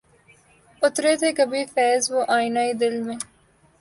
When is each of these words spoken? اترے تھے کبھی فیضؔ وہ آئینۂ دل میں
اترے 0.81 1.11
تھے 1.19 1.29
کبھی 1.37 1.61
فیضؔ 1.73 2.01
وہ 2.13 2.21
آئینۂ 2.35 2.65
دل 2.81 2.95
میں 3.05 3.19